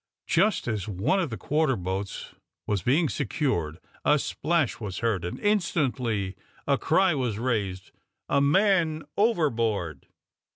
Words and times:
Just 0.25 0.67
as 0.67 0.87
one 0.87 1.19
of 1.19 1.29
the 1.29 1.37
quarter 1.37 1.75
boats 1.75 2.33
was 2.65 2.81
being 2.81 3.07
secured, 3.07 3.77
a 4.03 4.17
splash 4.17 4.79
was 4.79 4.97
heard, 5.05 5.23
and 5.23 5.39
instantly 5.39 6.35
the 6.65 6.77
cry 6.79 7.13
was 7.13 7.37
raised 7.37 7.91
of 8.27 8.37
"A 8.37 8.41
man 8.41 9.03
overboard!" 9.15 10.07